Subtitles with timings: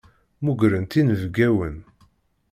[0.43, 1.75] Mmugrent inebgawen.